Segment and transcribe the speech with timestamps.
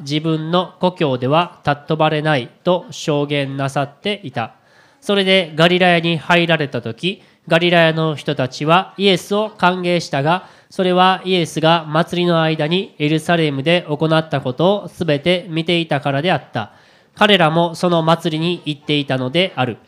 [0.00, 4.54] 自分の故郷では尊ばれないと証言なさっていた。
[5.00, 16.72] それでガリラヤに入られた時、ガリラヤの人たちはイエスを歓迎したが、それはイエスが祭りの間にエルサレムで行ったことをすべて見ていたからであった。
[17.14, 19.78] 彼らもその祭りに行っていたのである。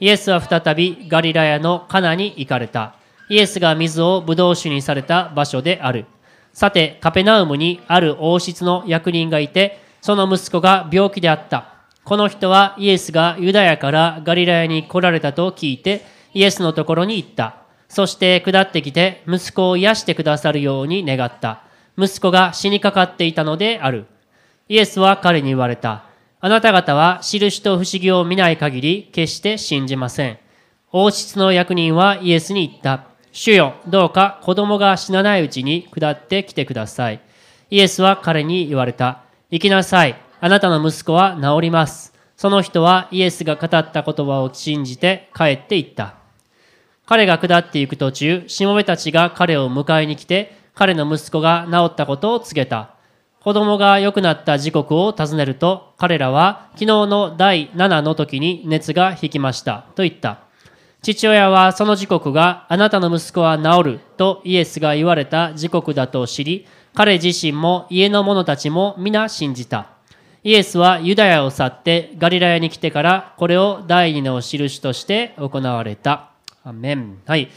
[0.00, 2.94] イエスは再びガリラヤのカナに行かれた。
[3.28, 6.06] イエスが水をブドウ酒にされた場所である。
[6.52, 11.74] さて、カペナウムにある王室の役人がいて、その息子が病気であった。
[12.04, 17.56] この人はイエスがユダヤからガリラヤに来られたと聞いて、イエスのところに行った。
[17.88, 21.62] そして下ってきて、息子を癒してくださるように願った。
[21.98, 24.06] 息子が死にかかっていたのである。
[24.68, 26.04] イエスは彼に言われた。
[26.40, 30.38] あなた方は印と不思議を見ない限り決して信じません。
[30.92, 33.04] 王室の役人はイエスに言った。
[33.32, 37.20] 主よ、どうか子供が死なないうちに下ってきてください。
[37.70, 39.22] イエスは彼に言われた。
[39.50, 40.16] 行きなさい。
[40.40, 42.12] あなたの息子は治ります。
[42.36, 46.14] その人はイエスが語った言葉を信じて帰っていった。
[47.06, 52.94] 彼が下っていく途中、しもべたちが彼を迎えに来て、彼の息子が治ったことを告げた。
[53.40, 60.49] 子供が良くなった時刻を尋ねると、彼らは昨日の第7の時に熱が引きましたと言った。
[61.02, 69.88] 父親はその時刻があなたの息子は治るとイエスが言われた時刻だと知り、彼自身も家の者たちも皆信じた。
[70.42, 76.32] イエスはユダヤを去ってガリラヤに来てからこれを第二の印として行われた。
[76.64, 77.18] アメン。
[77.24, 77.48] はい。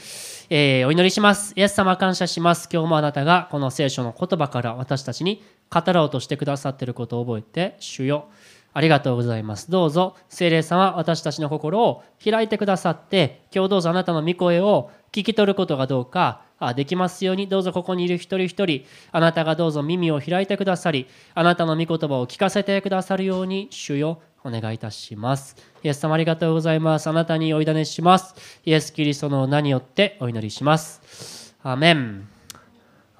[0.50, 1.54] えー、お祈りします。
[1.58, 2.70] イエス様感謝します。
[2.72, 8.30] 今日もあなたがこの聖書の言葉から私たちに語ろうとしてくださっていることを覚えて、主よ。
[8.74, 9.70] ありがとうございます。
[9.70, 16.42] どうぞ、聖霊様、私たちの心を開いてくださって、今日どうぞあなたの御声を聞き取ることがどうか
[16.76, 25.56] できますように、どうぞここにいる一人一人、あなたがどうぞ耳を開いてくださり、あなたの御言葉を聞かせてくださるように、主よ、お願いいたします。
[25.84, 27.08] イエス様ありがとうございます。
[27.08, 28.36] あなたにお委ねします。
[28.66, 31.56] イエス・キリストの名によってお祈りします。
[31.64, 32.33] アメン。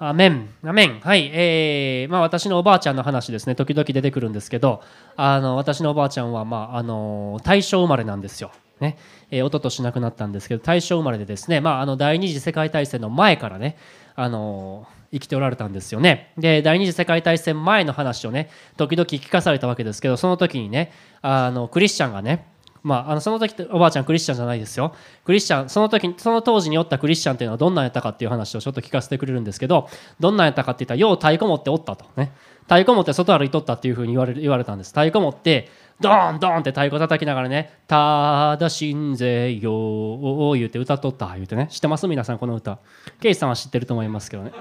[0.08, 1.00] アメン、アメン。
[1.00, 1.30] はい。
[1.32, 4.82] えー、まあ私のおばあちゃんの話ですね、時々出てくるんですけど、
[5.16, 8.50] あの、私のおばあちゃんは、まあ、あの、大正生まれなんですよ。
[8.80, 8.98] ね。
[9.30, 13.76] えー、一昨年亡くなったんですけど、大正生まれでですね、まあ、あの、第二次世界大戦の前からね、
[14.16, 16.32] あの、生きておられたんですよね。
[16.36, 22.46] で、第二次世界大戦前の話をね、時々聞かされたわけですけど、その時にね、あの、クリスチャンがね、
[22.84, 24.94] まあ、あのその時おばあちゃんクリスチャンじゃないですよ。
[25.24, 29.88] クリスチャンその時その当時におったクリスチャンっていうのはどんなんやったかっていう話をちょっと聞かせてくれるんですけど
[30.20, 32.04] どんなんやったかって言ったらよう太鼓持っておったと。
[32.16, 32.32] ね。
[32.64, 34.90] 太鼓持って外歩いとったっていうふうに言われ言われたんです。
[34.90, 41.68] 太鼓持ってドーンドーンって太鼓叩きながらね「ただ信ぜよ」言うて歌っとった言うてね。
[41.70, 42.08] 知ってます？
[42.08, 42.78] 皆さんこの歌。
[43.20, 44.52] ケイさんは知ってると思いますけどね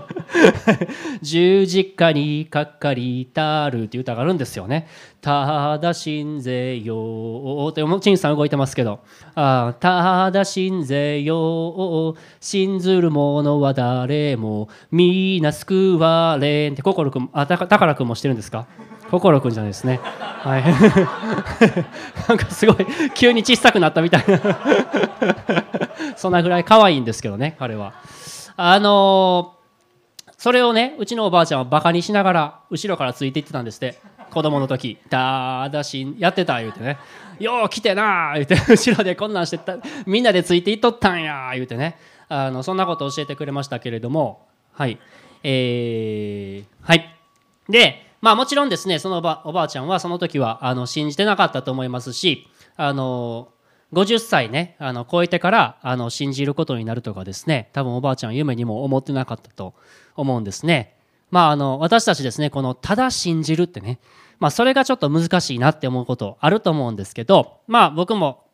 [1.22, 4.88] 「十字架にかかりたる」っていう歌があるんですよね
[5.20, 9.00] 「ただ信ぜよ」ってチンさん動いてますけど
[9.36, 18.66] 「あただ信ぜよ信ずる者は誰も皆救われん」って心くんあた宝くんもしてるんですか？
[19.10, 20.00] 心くんじゃないですね。
[20.02, 20.64] はい。
[22.28, 24.38] なんかすごい急に小さくなったみたいな
[26.16, 27.94] そんなぐらい可愛いんですけどね、彼は。
[28.56, 33.98] あのー、それをね、うちのおばあちゃんはバカにしながら後ろからついていってたんですって。
[34.30, 36.98] 子供の時、だだしやってた言うてね。
[37.40, 41.98] よう来てな言うて、後ろでこんなんしてた、みんなでついていっとったんや言うてね。
[42.28, 44.98] あの、そんなこと教えてくれましたけれども、はい。
[45.42, 47.16] えー、はい。
[47.68, 53.52] で、まあもちろんですねそのおばおばあちゃんはその時はあの信じてなかったと思いますしあの
[53.92, 59.74] 50歳ねあの超えてからあの信じることになるとかですね多分おばあちゃん夢にも思ってなかったと
[60.16, 60.96] 思うんですね。
[61.30, 64.00] まああの私たちですねこのただ信じるってね
[64.38, 68.44] まあそれがちょっと難しいなって思うことあると思うんですけどまあ僕も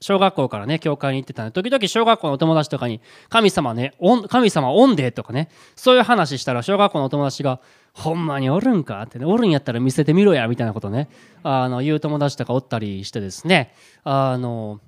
[0.00, 3.00] 小学校からね教会に行ってたんで時々小学校のお友達とかに
[3.30, 3.94] 「神様ね
[4.28, 7.60] 神様おんで」とかねそういう話したら小学校のお友達が
[7.96, 9.02] ほんまにおるんか？
[9.02, 11.08] ってね、おるんやったら見せてみろや、みたいなことね、
[11.42, 13.72] あの、言う友達とかおったりしてですね、
[14.04, 14.80] あの、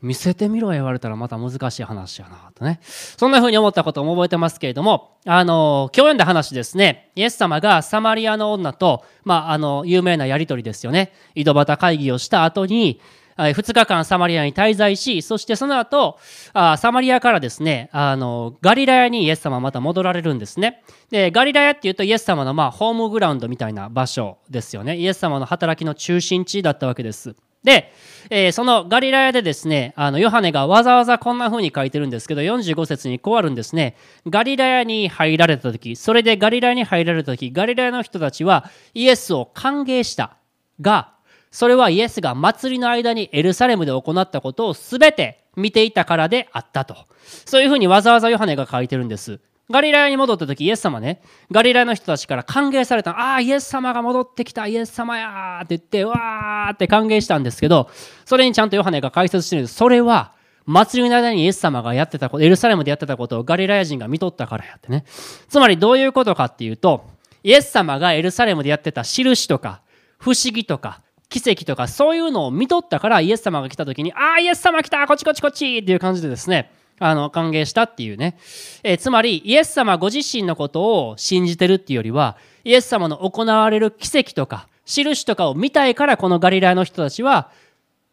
[0.00, 2.80] 見せてみろ言われたらまた難しい話やなとね。
[2.82, 11.12] そんな風に思ったことも覚えてますけれども、あの、今日読んだ話ですね、イエス様がサマリアの女と、まあ、あの、有名なやりとりですよね。
[11.34, 13.00] 井戸端会議をした後に、
[13.36, 16.18] 2日間サマリアに滞在し、そしてその後、
[16.52, 20.82] サマリアからですね、あの、ガリラヤにイエス様はまた戻られるんですね。
[21.10, 24.96] で、ガリラヤっていうとイエス様のまあホームグラウンドみたいな場所ですよね。
[24.96, 27.34] イエス様の働きの中心地だったわけです。
[27.64, 27.92] で、
[28.28, 33.96] えー、そのガリラヤでですね、あのヨハネがわざわざこんな風に書いてるんですけど、45節にこうあるんですね。
[34.26, 40.36] ガリラヤに入られた時、それでガリラヤに入られた時、ガリラヤの人たちはイエスを歓迎した
[40.80, 41.12] が、
[41.52, 46.96] それはイエスが祭りの間にエルサレムで行ったことを全て見ていたからであったと。
[47.44, 49.38] そういうふうにわざわざヨハネが書いてるんです。
[49.70, 57.88] ガリラヤに戻った時イエス様ねガリラヤの人たちから歓迎されたああイエス様が戻ってきたイエス様やって言ってわーって歓迎したんですけど
[58.24, 60.32] それにちゃんとヨハネが解説してるんですそれは
[60.66, 65.04] 祭りの間にイエス様がやってたことエルサレムでやってたことをガリラヤ人が見とったからやってね
[65.48, 67.04] つまりどういうことかっていうと
[67.42, 69.82] イエス様がエルサレムでやってた印とか
[70.18, 78.36] 不思議とか奇跡とかそういうのを見とったからイエス様が来た時にああイエス様来たこっちこっちこっちっていう感じでですねあの歓迎したっていうね、
[78.82, 87.50] えー、つまりイエス様ご自身のことを信じてるっていうよりはイエス様の行われる奇跡とか印とかを見たいからこのガリラヤの人たちは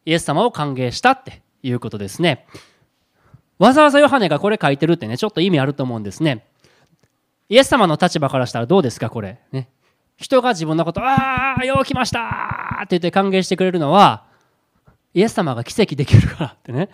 [0.06, 2.48] イエス様を歓迎したっていうことですね。
[3.58, 6.46] わざわざヨハネがこれ書いてるってねちょっと意味あると思うんですね。
[7.50, 9.40] イエス様の立場からしたらどうですかこれ。
[9.52, 9.68] ね。
[10.20, 14.24] 人が自分のこと「ああよう来ました!」って言って歓迎してくれるのは
[15.14, 16.90] イエス様が奇跡できるからってね。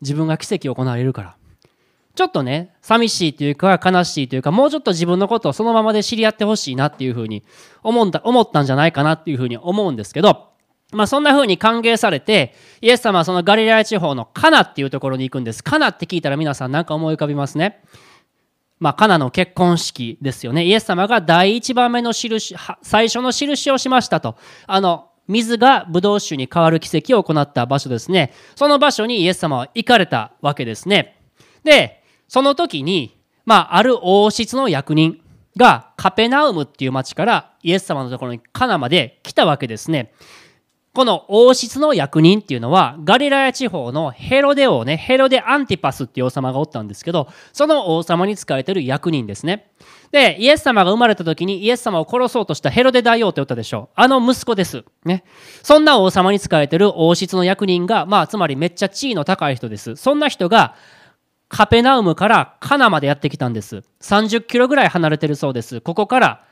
[0.00, 1.36] 自分が奇跡を行われるから。
[2.14, 7.42] ちょっとね寂しいというか悲しいというかもうちょっと自分のことをそのままで知り合ってほしいなっていうふうに
[7.82, 10.50] 思った思ったんじゃないかなっていうふうに思うんですけど
[10.92, 15.64] まあそんな風に歓迎されてイエス様はそのガリラヤ地方のカナっていうところに行くんです。
[15.64, 17.82] カナって聞いたら皆さん何か思い浮かびますね。
[18.80, 20.64] まあ、カナの結婚式ですよね。
[20.64, 24.36] イエス様が第一番目の印、最初の印をしましたと。
[24.66, 28.32] あの、水がブドウ酒に変わる奇跡を行った場所ですね。
[28.56, 31.18] その場所にイエス様は行かれたわけですね。
[31.62, 35.20] で、その時に、まあ、ある王室の役人
[35.56, 40.12] がカペナウムっていう町からイエス様のところにカナまで来たわけですね。
[40.94, 49.72] この王室の役人っていうのは、ガリラヤ地方のヘロデ王ね、ヘロデアンティパスっていう王様がおったんですけど、その王様に仕えてる役人ですね。
[50.12, 54.00] で、イエス様が生まれた時にイエス様を殺そうとしたヘロデ大王って言ったでしょう。
[54.00, 54.84] あの息子です。
[55.04, 55.24] ね。
[55.64, 59.96] そんな王様に仕えてる王室の役人が、まあ、つまりめっちゃ地位の高い人です。
[59.96, 60.76] そんな人が、
[61.48, 63.82] カペナウムからカナまでやってきたんです。
[64.00, 65.80] 30キロぐらい離れてるそうです。
[65.80, 66.44] ここから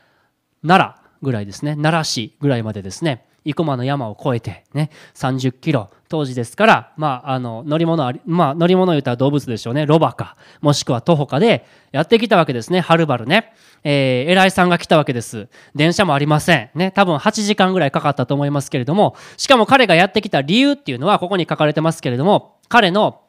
[0.67, 1.77] 奈良ぐらいですね。
[1.77, 3.25] 奈良市ぐらいまでですね。
[3.45, 9.87] 生駒の山を越えてね30キロ当時ですから、まあ、あの乗り物あり、まあ、乗り物言ったら動物でしょうね。
[9.87, 12.81] ロバかもしくは徒歩かでやってきたわけですね。
[12.81, 15.49] はるばるね、えー、偉いさんが来たわけです。
[15.75, 16.71] 電車もありません。
[16.75, 23.23] ね多分8時間ぐらいかかったと思いますけれどもしかも彼がやってきた理由っていうのはここに書かれてますけれども彼の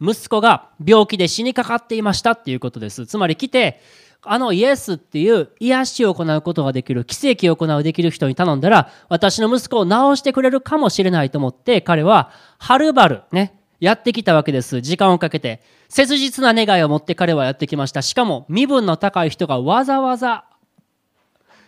[0.00, 3.04] 息子が病気で死にかかっていましたっていうことです。
[3.06, 3.80] つまり来て
[4.22, 14.82] あのイエスっていう癒しを行うことができる奇跡を行うできる人に頼んだら私の息子を治してくれるかもしれないと思って彼ははるばるねやってきたわけです。
[14.82, 18.02] 時間をかけて切実な願いを持って彼はやってきました。
[18.02, 20.44] しかも身分の高い人がわざわざ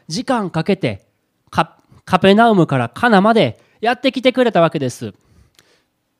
[0.08, 1.06] 時間かけて
[1.50, 5.14] カペナウムからカナまでやってきてくれたわけです。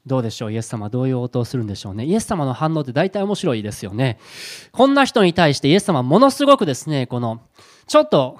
[0.04, 0.52] どうでしょう？
[0.52, 2.04] イエス様はどういう応答するんでしょうね。
[2.04, 4.18] イエス様の反応って大体面白いですよね。
[4.72, 7.40] こんな人に対してイエス様ものすごくですねこの
[7.86, 8.38] ちょっと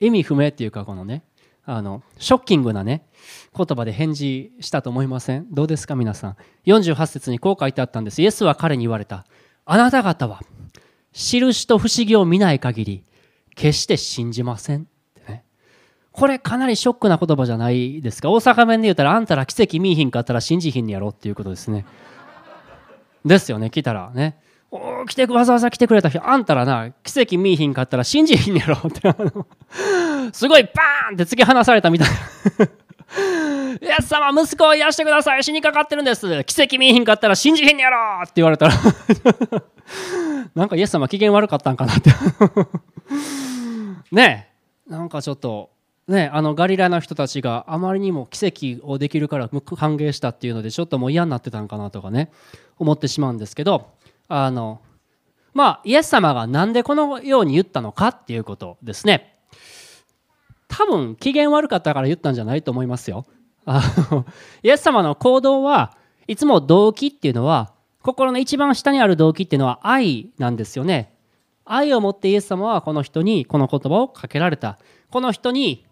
[0.00, 1.24] 意味不明っていうかこのね
[1.66, 3.06] あのショッキングなね
[3.54, 5.46] 言葉で返事したと思いません？
[5.50, 8.22] どうですか皆さん？48節にこう書いてあったんです。
[8.22, 9.26] イエスは彼に言われた。
[9.66, 10.40] あなた方は
[11.12, 13.04] 印と不思議を見ない限り
[13.54, 14.88] 決して信じません。
[16.12, 18.30] これかなりショックな言葉じゃないですか。
[18.30, 21.86] 大阪弁で言ったらあんたら奇跡見いひんかったら信じひんやろっていうことですね。
[23.24, 24.38] ですよね来たらね。
[24.72, 29.00] お来てわざわざ来てくれた人あんたらな奇跡見いひんかったら信じひんやろって。
[30.32, 32.14] すごいバーンって突き放されたみたいな。
[33.80, 35.44] イエス様息子を癒してください。
[35.44, 36.44] 死にかかってるんです。
[36.44, 38.74] 奇跡見いひんかったら信じひんやろって言われたら。
[40.54, 42.10] なんかイエス様機嫌悪かったんかなって。
[44.12, 44.48] ね
[44.88, 44.90] え。
[44.90, 45.70] なんかちょっと
[46.10, 52.32] ね、あのガリラの人たちがあまりにも奇跡をできるから歓迎したっていうのでちょっともう嫌になってたんかなとかね
[52.78, 53.92] 思ってしまうんですけど
[54.26, 54.80] あの
[55.54, 59.36] まあイエス様が何でこのように言ったのかっていうことですね。
[60.66, 63.24] 多分機嫌悪かったから言ったんじゃないと思いますよ。
[63.64, 64.26] あの
[64.64, 71.14] イエス様の行動はいつも動機っていうのは心の一番下にある動機っていうのは愛なんですよね。
[71.64, 74.76] 愛を持ってイエス様はこの人にこの言葉をかけられた。
[75.10, 75.86] この人に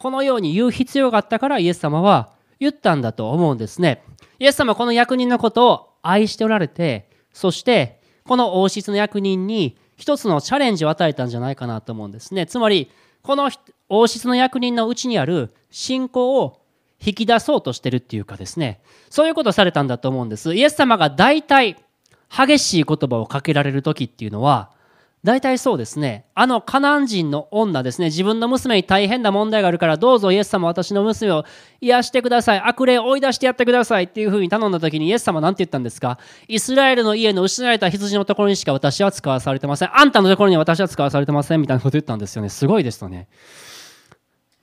[0.00, 4.02] このように言う必要があったからイエス様は言ったんだと思うんですね。
[4.38, 12.46] イエス様はこの役人のことを愛しておられて、そしてこの王室の役人に一つのチャレンジを与えたんじゃないかなと思うんですね。
[12.46, 12.90] つまり、
[13.22, 13.50] この
[13.90, 16.62] 王室の役人のうちにある信仰を
[17.04, 18.80] 引き出そうとしてるっていうかですね、
[19.10, 20.54] そういうことをされたんだと思うんです。
[20.54, 21.76] イエス様が大体
[22.34, 24.70] 激しい言葉をかけられる時っていうのは、
[25.22, 26.24] 大体そうですね。
[26.34, 28.06] あのカナン人の女ですね。
[28.06, 31.44] 自分の娘に大変な問題があるから、どうぞイエス様私の娘を
[31.82, 32.60] 癒してください。
[32.60, 36.18] 悪霊を追い出してやってくださいっていうふうに頼んだ時にイエス様は何て言ったんですか？
[36.48, 39.94] イスラエルの家の失われた羊のところにしか私は使わされてません。
[39.94, 42.48] あんたのところに私は使わされてませんみたいなこと言ったんですよね。
[42.48, 43.28] すごいですよね。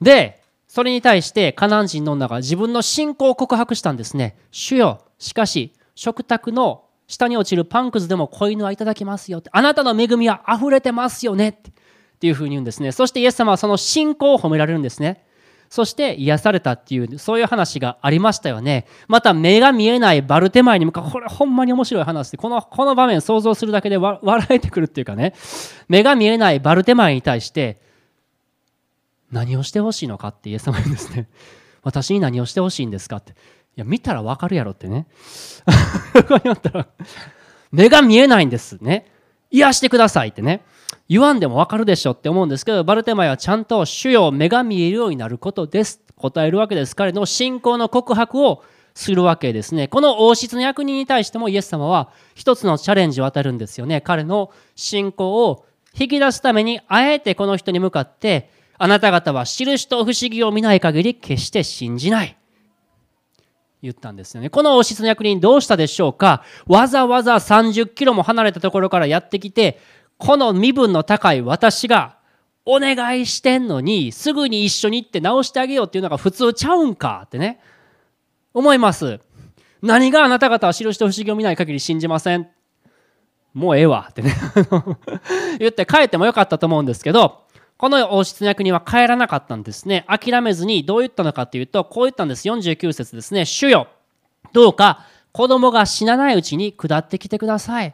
[0.02, 4.36] で、それに対してカナン人の女が自分の信仰を告白したんですね。
[4.50, 9.42] 主よ、しかし食卓の下に落ちるパンくずでも子犬はいただきますよ。
[9.52, 11.72] あなたの恵みは溢れてますよねっ
[12.20, 12.92] ていうふうに言うんですね。
[12.92, 15.26] そしてイエス様はその信仰を褒められるんですね。
[15.70, 18.86] そして癒されたっていう、そういう話がありましたよね。
[19.08, 25.34] また目が見えないバルテマイに向かう、これほんまに面白い話で、この、この場面想像するだけで笑えてくるっていうかね、
[25.90, 27.82] 目が見えないバルテマイに対して、
[29.30, 31.28] 何をしてほしいのかってイエス様言うんですね。
[31.84, 33.36] 私に何をしてほしいんですかって。
[33.78, 35.06] いや、見たらわかるやろってね。
[36.28, 36.88] ここにったら、
[37.72, 39.06] 目が見えないんですね。
[39.52, 40.66] 癒してくださいってね。
[41.08, 46.02] 言わんでもわかるでしょって思うんですけど、バルテマイはちゃんと主よ目が見えるようになることです。
[46.16, 46.96] 答えるわけです。
[46.96, 48.64] 彼の信仰の告白を
[48.96, 49.88] するわけですね。
[49.88, 54.02] この王室の役人に対してもイエス様は一つのチャレンジを与えるんですよね。
[54.02, 62.37] 彼の信仰を引き出すために、あえてこの人に向かって、あなた方は印と不思議を見ない限り決して信じない。
[63.82, 64.50] 言ったんですよね。
[64.50, 66.44] この王室の役人どうしたでしょうか？
[66.66, 69.80] わざわざ30キロも離れたところからやってきて、
[70.18, 72.18] この身分の高い私が
[72.66, 77.62] お願いしてんのに、すぐに一緒に行って直してあげようっていうのが普通ちゃうんかってね、
[78.54, 79.20] 思います。
[79.82, 82.50] 何があなた方は印と不思議を見ない限り信じません。
[83.54, 84.36] もうええわってね
[85.58, 87.47] 言って帰ってもよかったと思うんですけど、
[87.78, 90.06] この王室の役人は帰らなかったんですね。
[90.08, 92.48] 諦めずにどう言ったのかというと、こう言ったんです。
[92.48, 93.46] 49節ですね。
[93.46, 93.88] 主よ、
[94.52, 97.94] どうか子供が死なないうちに下ってきてください。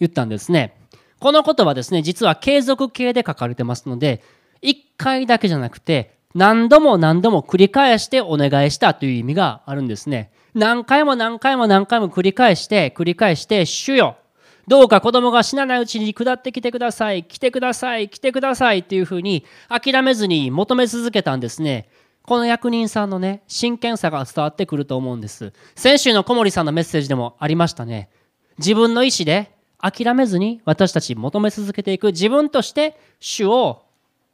[0.00, 0.76] 言ったんですね。
[1.20, 4.22] この言葉ですね、実は継続形で書かれてますので、
[4.62, 10.32] 1回だけじゃなくて、何度も何度も繰り返してお願いしたという意味があるんですね。
[10.54, 14.16] 何回も何回も何回も繰り返して、繰り返して、主よ、
[14.68, 18.80] どうか子供が死なないうちに下ってきてください、来てください、来てください。
[18.80, 21.88] っていうふうに諦めずに求め続けたんですね。
[22.22, 25.52] この役人さんのね、真剣さが伝わってくると思うんです。
[25.74, 28.10] 先週の小森さんのメッセージでもありましたね。
[28.58, 32.08] 自分の意思で諦めずに私たち求め続けていく。
[32.08, 33.82] 自分として主を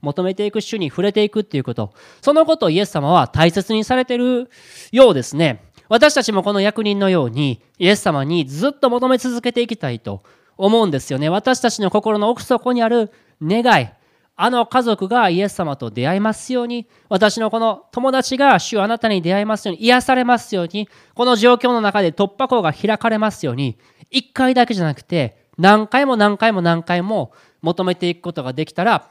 [0.00, 0.60] 求めていく。
[0.60, 1.94] 主に触れていくっていうこと。
[2.20, 4.50] そのことをイエス様は大切にされてる
[4.90, 5.62] ようですね。
[5.88, 10.22] 私たちもこの役人のようにイエス様にずっと求め続けていきたいと
[10.56, 11.28] 思うんですよね。
[11.28, 13.12] 私たちの心の奥底にある
[13.42, 13.88] 願い、
[14.38, 23.78] あの家族がイエス様と出会いますように、私のこの友達が主あなたに出会いますように、癒されますように、この状況の中で突破口が開かれますように、
[24.10, 29.08] 一回だけじゃなくて、何回も何回も何回も求めていくことができたら、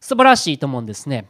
[0.00, 1.26] 素晴らしいと思うんですね。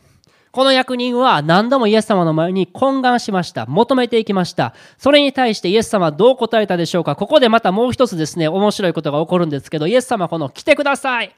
[0.57, 3.67] この役人は何度もイエス様の前に懇願しました。
[3.67, 4.73] 求めていきました。
[4.97, 7.15] それに対してイエス様はどう答えたでしょうか？
[7.15, 11.35] ここでまたもう一つですね、面白いことが起こるんですけど、イエス様はこの来てください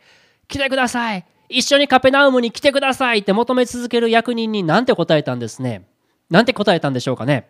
[0.46, 5.88] 来てください一緒にカペナウムに来てくださいって求め続ける役人に何て答えたんですね？
[6.30, 7.48] なんて答えたんでしょうかね？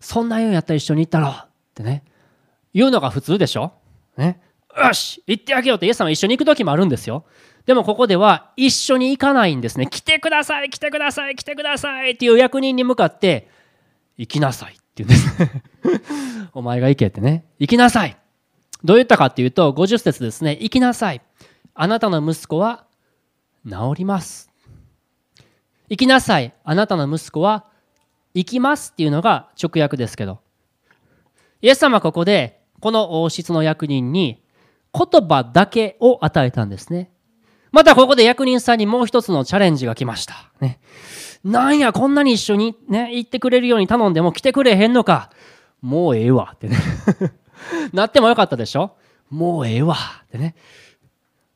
[0.00, 2.04] そんな言うんやったら一緒に行ったろってね。
[2.72, 3.72] 言うのが普通でしょ？
[4.16, 4.40] ね。
[4.82, 7.26] よし行ってあげようってイエス様一緒に行く時もあるんですよ。
[7.66, 9.86] でもここでは一緒に行かないんですね。
[9.86, 13.48] 来てください、来てください、来てくださいっていう役人に向かって、
[14.16, 16.08] 行きなさいって言うんです
[16.52, 17.44] お前が行けってね。
[17.58, 18.16] 行きなさい。
[18.84, 20.52] どう言ったかっていうと、50節ですね。
[20.60, 21.22] 行きなさい。
[21.74, 22.84] あなたの息子は
[23.66, 24.50] 治ります。
[25.88, 26.52] 行きなさい。
[26.64, 27.66] あなたの息子は
[28.34, 30.40] 行きますっていうのが直訳ですけど。
[31.62, 34.42] イエス様はここで、この王室の役人に
[34.94, 37.10] 言葉だけを与えたんですね。
[37.72, 40.50] またここで役人さんにもう一つのチャレンジが来ました。
[40.60, 40.80] ね。
[41.44, 45.30] なんや、こんなに一緒にね、行ってくれるように頼んでも来てくれへんのか。
[45.80, 46.76] もうええわってね
[47.94, 48.92] なってもよかったでしょ
[49.30, 50.54] もうええわってね。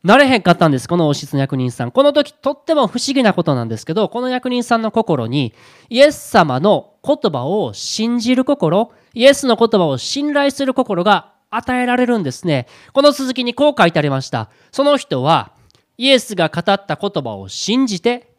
[0.03, 1.91] なれへんかったんです、この王室の役人さん。
[1.91, 5.55] この時、とっても不思議なことなんですけど、この役人さんの心に、
[5.89, 12.67] イエス様の言葉を信じる心、イエスの言葉を信頼する心が与えられるんですね。
[12.93, 14.51] この続きにこう書いてありました。
[14.73, 15.53] その人は、
[15.97, 18.33] イエスが語った言葉を信じて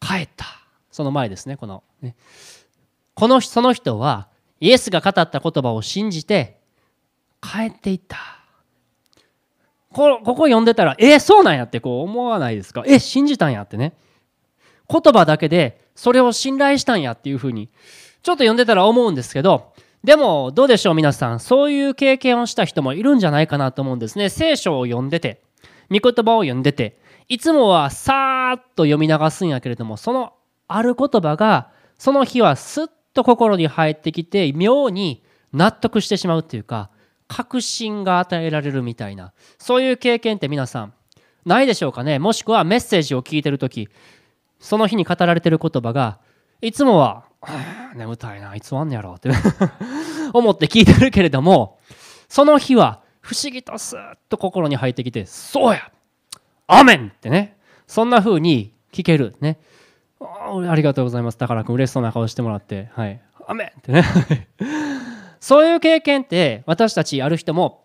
[0.00, 0.46] 帰った。
[0.90, 2.16] その前ですね、この、ね。
[3.14, 4.28] この、その人は、
[4.60, 6.58] イエスが語った言葉を信じて
[7.40, 8.16] 帰っていった。
[9.90, 12.84] こここ読んでたら、えそうなんやってこう思わないですか？
[12.86, 13.94] え、信じたんやってね。
[14.90, 17.68] 言葉だけでそれを信頼したんやっていうふうに、
[18.22, 19.72] ちょっと読んでたら思うんですけど、
[20.04, 24.28] でもどうでしょう皆さん、そういう経験をした人もいるんじゃないかなと思うんですね。
[24.28, 25.40] 聖書を読んでて、
[25.90, 30.32] 御言葉を読んでて、いつもはさーっと読み流すんやけれども、その
[30.66, 36.90] ある言葉が、その日はすっと心に入ってきて、妙に納得してしまうっていうか、
[37.28, 40.94] 確信が与えられるみたいなそういう経験って皆さん
[41.44, 42.18] ないでしょうかね？
[42.18, 43.88] もしくはメッセージを聞いてる時
[44.58, 46.18] その日に語られてる言葉が
[46.60, 47.24] いつもは
[47.94, 49.30] 「眠たいないつ終わんねやろ」って
[50.32, 51.78] 思って聞いてるけれども
[52.28, 55.90] その日は不思議とスーッと心に入ってきて「そうや
[56.66, 59.58] アメン!」ってねそんな風に聞けるね
[60.18, 61.36] ありがとうございます。
[61.36, 63.20] 宝くん嬉しそうな顔してもらって、はい。
[63.46, 64.02] アメンってね
[65.40, 67.84] そういう経験って私たちある人も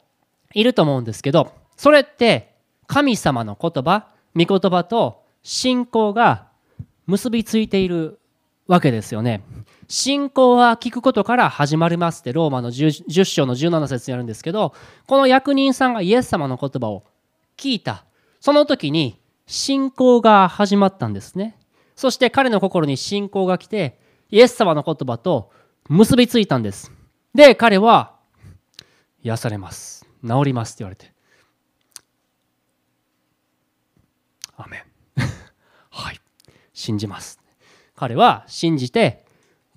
[0.54, 2.56] いると思うんですけどそれって
[2.88, 6.48] 神様の言葉御言葉と信仰が
[7.06, 8.20] 結びついている
[8.68, 9.42] わけですよね。
[9.88, 14.74] 信仰は聞くことから始まりますってローマの 10, 10章の17節にあるんですけど
[15.08, 17.04] この役人さんがイエス様の言葉を
[17.58, 18.06] 聞いた
[18.40, 21.58] その時に信仰が始まったんですね
[21.96, 24.00] そして彼の心に信仰が来て
[24.32, 25.52] イエス様の言葉と
[25.90, 26.92] 結びついたんです
[27.34, 28.16] で、彼は、
[29.24, 30.06] 癒されます。
[30.26, 31.12] 治りますって言われて。
[34.56, 34.84] アメン。
[35.90, 36.22] はい。
[36.74, 37.40] 信じます。
[37.96, 39.23] 彼は信じて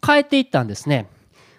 [0.07, 1.09] 帰っていったんですね。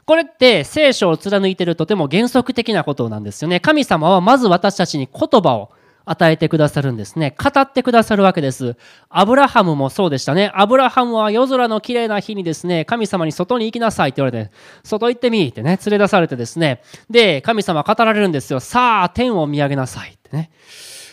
[0.06, 3.60] これって聖書を貫いてるとても原則的なことなんですよね。
[3.60, 5.72] 神様はまず私たちに言葉を
[6.06, 7.36] 与えてくださるんですね。
[7.38, 8.78] 語ってくださるわけです。
[9.10, 10.50] アブラハムもそうでしたね。
[10.56, 14.52] アブラハムは夜空の綺麗な日にですね、神様に外に行きなさいって言われて、
[14.86, 18.62] 外行ってみってね、連れ出されてですね、で、神様語られるんですよ。
[18.62, 20.50] さあ、天を見上げなさいってね。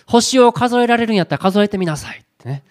[0.07, 2.63] 星を数えられるんやったら数えてみなさいってね。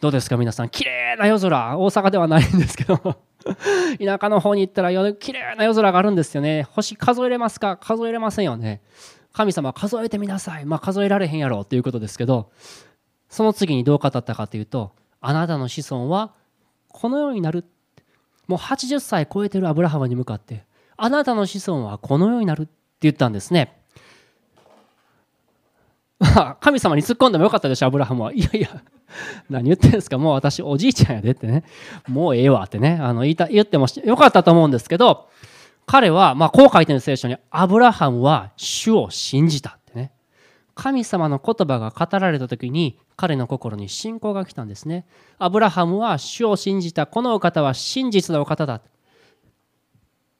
[0.00, 0.70] どうですか皆さん。
[0.70, 1.76] 綺麗な夜空。
[1.78, 3.25] 大阪ではないんですけど。
[4.04, 6.64] 田舎の方に行ったら綺麗な夜空があるんですよね。
[6.72, 7.76] 星数えれますか？
[7.76, 8.82] 数えれませんよね。
[9.32, 10.64] 神様数えてみなさい。
[10.64, 12.50] まあ数えられへんやろっていうことですけど、
[13.28, 16.32] その次にどう語ったかというと、あなたの子孫は
[16.88, 17.64] このようになる。
[18.46, 20.64] もう80歳超えてるアブラハムに向かって、
[20.96, 23.76] あなたの子孫はこのようになるって言ったんですね。
[26.60, 28.32] 神様に突っ込んでもよかったでしょ、アブラハムは。
[28.32, 28.82] いやいや、
[29.50, 31.64] 何言ってんですか、もう私おじいちゃんやでってね、
[32.08, 35.28] もうええわってね、あの言いた言ってもよかったと思うんですけど、
[35.86, 40.12] 彼は、まあ、こう書いてる聖書に、アブラハムは主を信じたってね。
[40.74, 45.06] 神様の言葉が語られた時に、彼の心に信仰が来たんですね。
[45.38, 47.06] アブラハムは主を信じた。
[47.06, 48.82] このお方は真実なお方だ。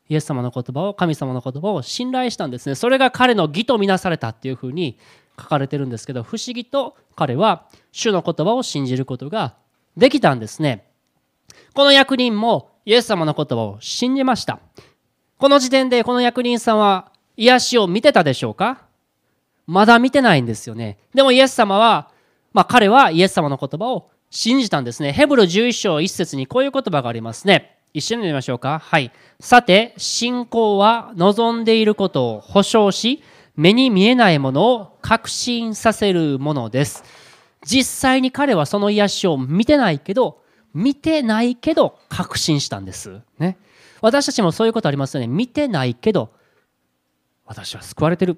[0.09, 2.75] イエス様の言葉を、神様の言葉を信頼したんですね。
[2.75, 4.99] それが彼の義とみなされたっていうふうに
[5.39, 9.55] 書かれてるんですけど、不思議と彼は主の言葉を信じることが
[9.97, 10.87] できたんですね。
[11.75, 14.61] この役人もイエス様の言葉を信じました。
[15.39, 18.83] この時点でこの役人さんは癒しを見てたでしょうか？
[19.67, 20.99] まだ見てないんですよね。
[21.13, 22.11] でもイエス様は、
[22.53, 25.13] まあ彼はイエス様の言葉を信じたんですね。
[25.13, 27.79] ヘブル11章1節にこういう言葉がありますね。
[27.93, 28.79] 一緒に読みましょうか。
[28.79, 29.11] はい。
[29.41, 33.23] さて、信仰は望んでいることを保証し、
[33.57, 37.03] 目に見えないものを確信させるものです。
[37.65, 40.43] 実際に彼はその癒しを見てないけど、
[40.75, 43.21] 見てないけど確信したんです。
[43.39, 43.59] ね。
[44.03, 45.27] 私たちもそういうことありますよね。
[45.27, 46.33] 見てないけど、
[47.47, 48.37] 私は救われてる。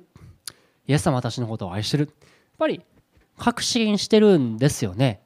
[0.86, 2.04] イエス様私のことを愛してる。
[2.04, 2.14] やっ
[2.58, 2.82] ぱり
[3.36, 5.20] 確信してるんですよね。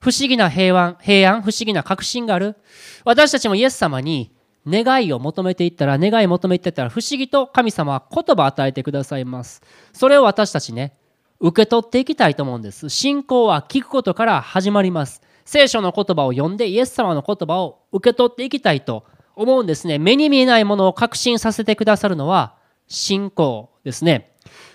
[0.00, 2.56] 不思議な平安、平安、不思議な確信がある。
[3.04, 4.32] 私たちもイエス様に
[4.68, 9.62] 願いを求めていったら、願い求めていったら、不思議と神様は言葉を与えてくださいます。
[9.92, 10.96] それを私たちね、
[11.40, 12.90] 受け取っていきたいと思うんです。
[12.90, 15.22] 信仰は聞くことから始まります。
[15.44, 19.98] 聖書の言葉を読んで、イエス様の言葉を受け取っていきたいと思うんですね。
[19.98, 24.29] 目に見えないものを確信させてくださるのは信仰ですね。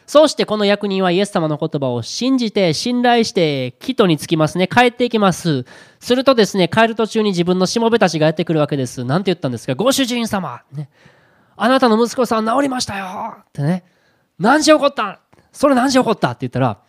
[0.07, 4.67] そうしてこの役人はイエス様の言葉を信じて信頼して帰途に着きますね。
[4.67, 5.65] 帰っていきます。
[5.99, 9.03] するとですね、帰る途中に自分のしもべたちがやってくるわけです。
[9.03, 9.73] なんて言ったんですか？
[9.73, 10.89] ご主人様、ね、
[11.55, 13.83] あなたの息子さん治りましたよってね。
[14.37, 16.29] 何時起こったそれ何時起こった？
[16.29, 16.79] って言ったら、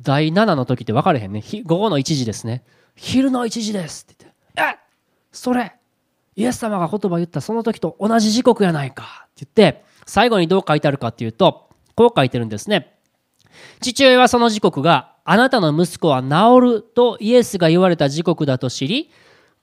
[0.00, 1.42] 第7の時って分かれへんね。
[1.64, 2.64] 午後の1時ですね。
[2.96, 4.24] 昼の1時ですって
[4.56, 4.78] 言って、え？
[5.32, 5.74] それ
[6.36, 11.69] イエス様が言葉言ったその時と同じ時刻やないかって言って最後にどう書いてあるかっていうと
[12.00, 12.96] こう書いてるんですね。
[13.82, 19.10] 父親はその時刻があなたの息子は治るとイエスが言われた時刻だと知り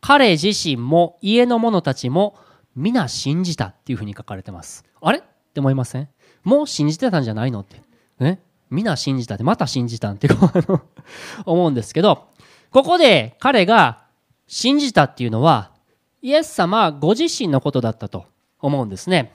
[0.01, 2.37] 彼自身も家の者たちも
[2.75, 4.85] 皆信じたっていうふうに書かれてます。
[5.01, 5.17] あれ？
[5.17, 5.21] っ
[5.51, 6.09] て思いません？
[6.43, 7.81] もう信じてたんじゃないのって。
[8.19, 10.29] ね皆信じたってまた信じたんって
[11.43, 12.27] 思うんですけど
[12.69, 14.03] ここで彼が
[14.45, 15.71] 信じたっていうのは
[16.21, 18.25] イエス様ご自身のことだったと
[18.59, 19.33] 思うんですね。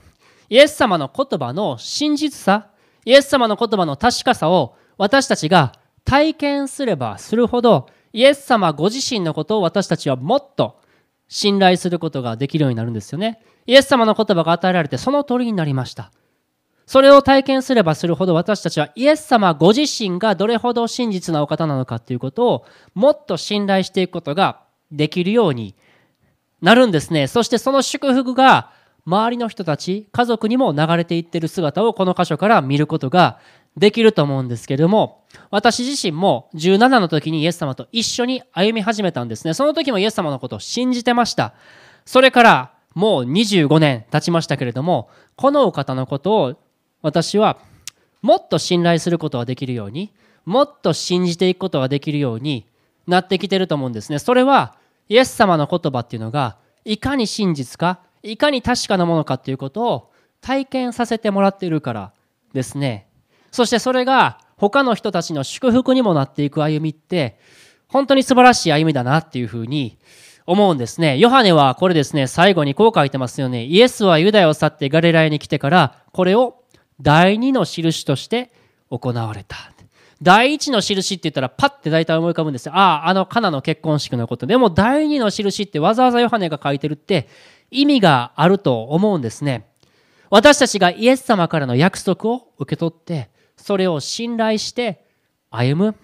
[0.49, 2.69] イエス様の言葉の真実さ
[3.05, 5.73] イエス様の言葉の確かさを私たちが
[6.05, 10.81] 体験すればするほどイエス様ご自身のことを私たちはもっと
[11.29, 13.41] 信頼することができるようになるんですよね。
[13.67, 16.13] イエス様の言葉が与えられてその通りになりました。
[16.85, 25.75] それを体験すればするほど私たちはイエス様ご自身がどれほど真実なお方なのかということをもっと信頼していくことができるように
[26.61, 27.29] なるんですね。
[27.29, 28.71] そしてその祝福が
[29.05, 33.39] 周りの人たち、家族にも流れていってる姿をこの箇所から見ることが
[33.77, 39.55] できると思うんですけれども、私自身も17の時にイエス様と一緒に歩み始めたんですね。
[39.55, 41.55] その時もイエス様のことを信じてました。
[42.05, 46.55] それからもう25年経ちましたけれども、このお方のことを
[47.01, 47.59] 私は
[48.21, 50.13] もっと信頼することができるように、
[50.45, 52.67] もっと信じていくことができるように
[53.07, 54.19] なってきてると思うんですね。
[54.19, 54.77] それは
[55.09, 62.13] イエス様の言葉っていうのがいかに真実か、いかに確かなものかっていうことを体験させてもらっているから
[62.53, 63.07] ですね。
[63.51, 67.39] そしてそれが他の人たちの祝福にもなっていく歩みって
[67.89, 69.99] 本当に素晴らしい歩みだなっていうふうに
[70.47, 71.19] 思うんですね。
[71.19, 73.65] ヨハネはこれですね、最後にこう書いてますよね。
[73.65, 76.63] イエスはユダヤを去ってガリラヤに来てから、これを
[77.01, 78.53] 第二の印として
[78.91, 79.73] 行われた。
[80.23, 82.75] 第一の印って言ったらパッて大体思い浮かぶんですよ。
[82.77, 84.47] ああ、あのカナの結婚式のこと。
[84.47, 87.29] でも第二の印ってわざわざヨハネが書いてるって
[87.73, 89.67] 意味があると思うんですね。
[90.31, 95.05] 私たちがイエス様からの約束を受け取って、それを信頼して
[95.51, 95.95] 歩む。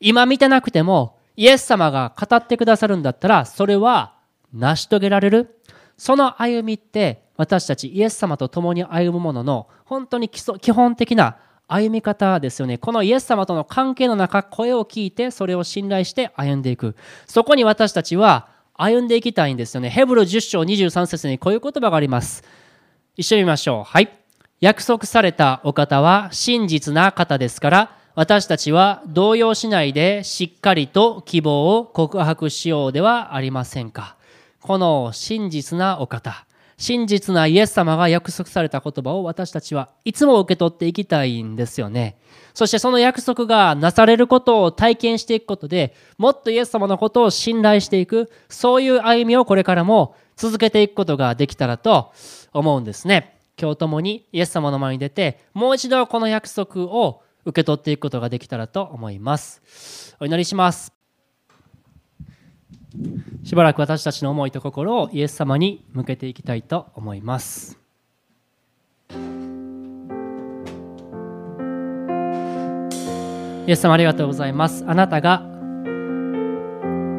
[0.00, 4.14] 今見てなくても、イエス様が語ってくださるんだったら、それは
[4.52, 5.60] 成し遂げられる。
[5.96, 11.36] その歩みって、私たちイエス様と共に歩むものの、本当に基礎基本的な
[11.68, 12.78] 歩み方ですよね。
[12.78, 16.96] このイエス様との関係の中、声を聞いて、それを信頼して歩んでいく。
[17.26, 18.48] そこに私たちは
[18.78, 19.90] 歩んでいきたいんですよね。
[19.90, 22.44] ヘブル10章23節にこういう言葉があります。
[23.16, 23.84] 一緒に見ましょう。
[23.84, 24.10] はい。
[24.60, 34.16] 約束されたお方は真実な方ですから、私たちは動揺しないでしっかりと希望を告白しようではありませんか。
[34.60, 42.18] この真実なお方、真実なイエス様が約束された言葉を私たちはいつも受け取っていきたいんですよね。
[42.52, 52.12] そしてその約束がなされることを体験していくことでもっとイエス様のことを信頼していく、そういう歩みをこれからも続けていくことができたらと
[52.52, 53.36] 思うんですね。
[53.60, 60.95] 今日ともにイエス様の前に出てもう一度この約束を受け取っていくことができたらと思いますお祈りします
[63.44, 67.78] しばらく私たちの思いと心をイエス様に向けていきたいと思います。
[73.66, 74.84] イエス様ありがとうございます。
[74.86, 75.42] あなたが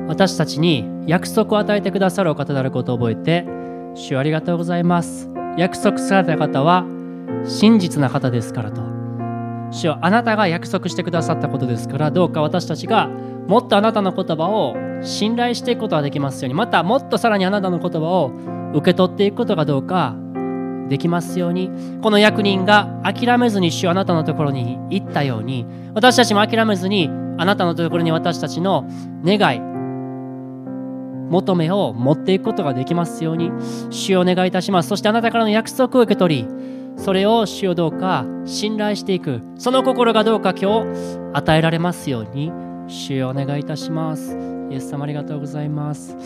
[0.07, 3.45] 私たちに約束を与えてくださるお方であることを覚えて
[3.95, 5.29] 主ありがとうございます。
[5.57, 6.85] 約束された方は
[7.45, 8.81] 真実な方ですからと。
[9.71, 18.31] 主はあなたが約束してくださったことですからどうか私たちがもっとあなたの言葉を信頼していくことができますようにまたもっとさらにあなたの言葉を
[18.73, 20.15] 受け取っていくことがどうか
[20.89, 21.69] できますように
[22.01, 28.86] この役人が諦めずに主あなたのところに行ったように私たちも諦めずにあなたのところに私たちの
[29.23, 29.62] 願い
[31.29, 33.51] 求めを持っていくことができますように
[33.89, 34.89] 主をお願いいたします。
[34.89, 36.47] そしてあなたからの約束を受け取り
[36.97, 42.51] それを主をどうか信頼していくその心がどうか今日与えられますように
[42.88, 44.57] 主をお願いいたします。
[44.69, 46.17] イエス様ありがとうございます。